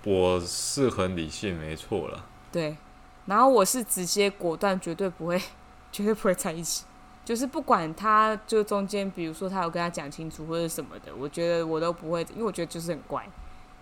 [0.06, 2.26] 我是很理性，没错了。
[2.52, 2.76] 对，
[3.26, 5.42] 然后我是直接果断，绝对不会，
[5.92, 6.86] 绝对不会在一起。
[7.26, 13.26] 就是不管他就中间，比如说他有跟他讲清楚或者什么的，我觉得我都不会，因为我觉得就是很怪。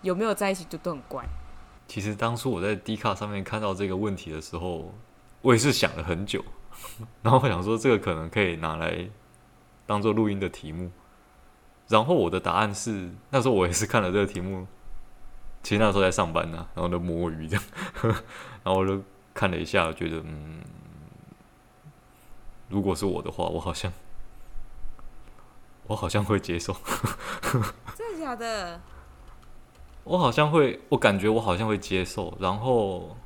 [0.03, 1.25] 有没有在一起就都很怪。
[1.87, 4.93] 其实当初我在 D 卡上面看到这个问题的时候，
[5.41, 6.45] 我也是想了很久，
[7.21, 9.07] 然后我想说这个可能可以拿来
[9.85, 10.91] 当做录音的题目。
[11.87, 14.65] 然后我的答案是，那时候我也是看了这个题目，
[15.61, 17.63] 其实那时候在上班呢、啊，然后就摸鱼这样，
[18.63, 19.01] 然后我就
[19.33, 20.61] 看了一下，觉得嗯，
[22.69, 23.91] 如果是我的话，我好像
[25.87, 26.73] 我好像会接受。
[27.95, 28.79] 真的假的？
[30.05, 33.17] 我好像会，我感觉我好像会接受，然后，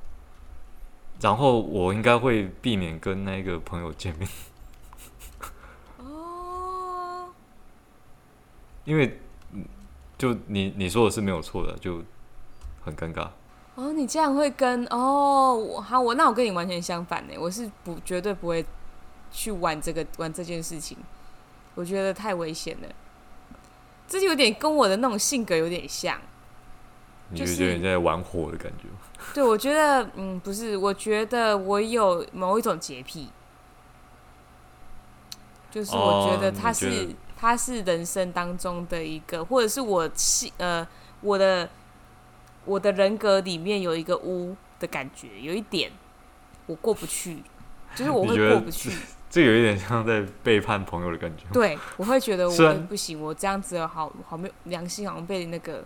[1.21, 4.29] 然后我应该会避免跟那个朋友见面。
[5.97, 7.27] 哦，
[8.85, 9.19] 因为，
[10.17, 12.03] 就你你说的是没有错的，就
[12.83, 13.29] 很尴尬。
[13.75, 18.65] 哦，你这样会跟哦，我好，我那我跟你完全相反呢，我是不绝对不会
[19.31, 20.97] 去玩这个玩这件事情，
[21.75, 22.87] 我觉得太危险了。
[24.07, 26.19] 这就有点跟我的那种性格有点像。
[27.29, 28.87] 你就觉得你在玩火的感觉？
[29.33, 33.29] 对，我觉得，嗯，不是，我觉得我有某一种洁癖，
[35.71, 40.87] 就是我觉得它是，哦，它是人生当中的一个，或者是我性呃，
[41.21, 41.69] 我的
[42.65, 45.91] 我的人格里面有一个污的感觉，有一点
[46.65, 47.43] 我过不去，
[47.95, 48.91] 就是我会过不去。
[49.29, 51.43] 这有一点像在背叛朋友的感觉。
[51.51, 55.83] 对，我会觉得我不行，我这样子好好没有良心，好像被那个。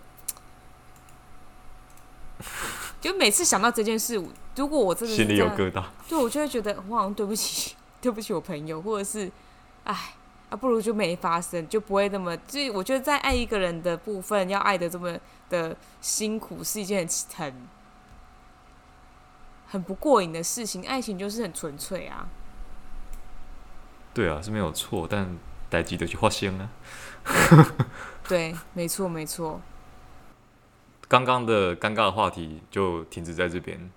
[3.00, 4.22] 就每次想到这件事，
[4.56, 9.30] 如果我真的心里有疙瘩，对，我就会觉得我好像对不起， 对不起我朋友，或者是，
[9.84, 10.14] 哎，
[10.50, 12.36] 啊，不如就没发生，就不会那么。
[12.46, 17.54] 所以我觉得在爱一个人的部分，要爱的这么的辛苦，是一件很很
[19.68, 20.86] 很不过瘾的事情。
[20.86, 22.28] 爱情就是很纯粹啊。
[24.12, 25.38] 对啊，是没有错，但
[25.70, 26.68] 代志就去发生啊。
[28.28, 29.60] 对，没错，没错。
[31.10, 33.90] 刚刚的尴尬的话题就停止在这边，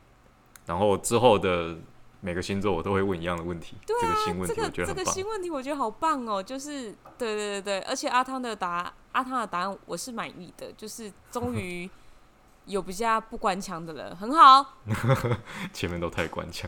[0.66, 1.78] 然后之后的
[2.22, 3.78] 每个星座我都会问一样的问题。
[3.86, 4.96] 对啊，这个新问题我觉得很棒。
[4.96, 11.88] 这个新问题我觉得好棒哦，就是对对对对，而且阿汤的答，阿汤的答案我是满意的，就是终于
[12.66, 14.80] 有比较不官腔的了，很好。
[15.72, 16.68] 前面都太官腔。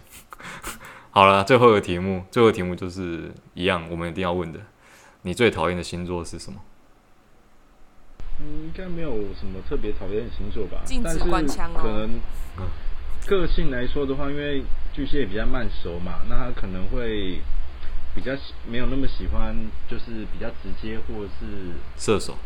[1.10, 4.60] 好了，最后一个题目，最后一个题目就是一样，我们一定要问的，
[5.24, 6.60] 你最讨厌的星座是什么？
[8.40, 10.82] 嗯，应该没有什么特别讨厌的星座吧？
[10.86, 11.80] 禁止官腔哦。
[11.82, 12.20] 可能
[13.26, 14.64] 个性来说的话，因为
[14.94, 17.40] 巨蟹也比较慢熟嘛，那他可能会
[18.14, 18.34] 比较
[18.70, 19.56] 没有那么喜欢，
[19.90, 21.46] 就是比较直接或者是
[21.98, 22.38] 射手。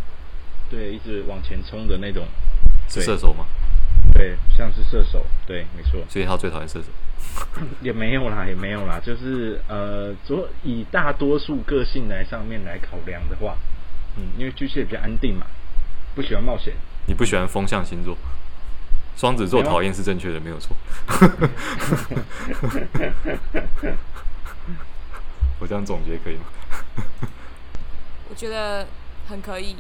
[0.70, 2.26] 对，一直往前冲的那种。
[2.88, 3.46] 是射手吗？
[4.14, 5.26] 对，像是射手。
[5.46, 6.02] 对，没错。
[6.10, 6.88] 所以他最讨厌射手。
[7.82, 13.58] 也没有啦，也没有啦，就是呃，所以大多数个性来上面来考量的话。
[14.18, 15.46] 嗯，因为巨蟹比较安定嘛，
[16.16, 16.74] 不喜欢冒险。
[17.08, 18.18] 你不喜欢风象星座？
[19.18, 20.76] 双子座讨厌是正确的，没有错。
[25.60, 26.44] 我这样总结可以吗？
[28.30, 28.88] 我觉得
[29.28, 29.76] 很可以。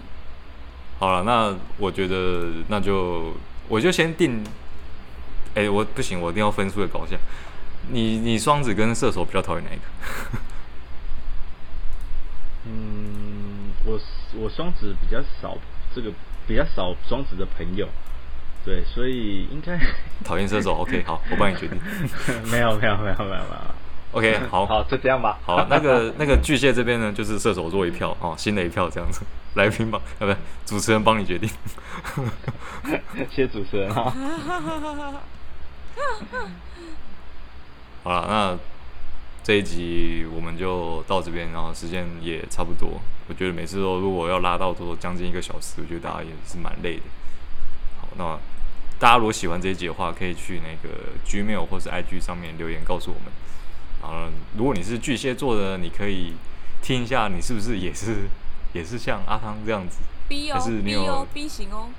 [0.99, 3.33] 好了，那我觉得那就
[3.69, 4.43] 我就先定。
[5.55, 7.17] 哎、欸，我不行，我一定要分数的搞一下。
[7.87, 9.83] 你你双子跟射手比较讨厌哪一个？
[12.65, 13.99] 嗯，我
[14.35, 15.57] 我双子比较少，
[15.95, 16.11] 这个
[16.47, 17.87] 比较少双子的朋友。
[18.65, 19.79] 对，所以应该
[20.23, 20.75] 讨厌射手。
[20.83, 21.79] OK，好，我帮你决定。
[22.51, 23.43] 没有，没有，没有，没有，没有。
[24.11, 25.37] OK，好，好，就这样吧。
[25.45, 29.21] 好，那个那个巨蟹这边呢，就是射手座一票哦，新的一票这样子。
[29.55, 30.35] 来宾吧，啊，不，
[30.65, 31.49] 主持人帮你决定。
[32.85, 34.13] 谢谢主持人哈。
[38.03, 38.57] 好了，那
[39.49, 43.01] 这一集我们就到这边，然后时间也差不多。
[43.27, 47.01] 我觉得每次都如果要拉到多将近一个小时，我觉得大家也是蛮累的。
[47.99, 48.37] 好，那
[48.99, 53.33] 大家如果喜欢这一集的话，可以去那个 Gmail 或是 IG 上面留言告诉我们。
[54.03, 56.33] 然后，如果你是巨蟹座的，你可以
[56.83, 58.29] 听一下，你是不是也是
[58.73, 59.97] 也是像阿汤这样子
[60.27, 61.89] ？B 哦还是你有 B 哦 B 型哦。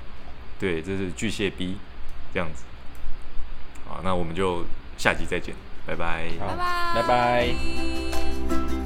[0.57, 1.75] 对，这是巨蟹 B
[2.33, 2.63] 这样子。
[3.89, 4.63] 好，那我们就
[4.97, 5.53] 下集再见，
[5.85, 6.29] 拜拜，
[6.95, 8.80] 拜拜。